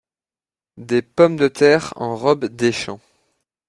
Des 0.77 1.03
pommes 1.03 1.37
de 1.37 1.47
terres 1.47 1.93
en 1.95 2.15
robe 2.17 2.45
des 2.45 2.71
champs. 2.71 2.99